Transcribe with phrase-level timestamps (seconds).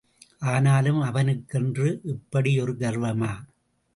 [0.39, 3.31] ஆனாலும், அவனுக்கென்று இப்படி ஒரு கர்வமா?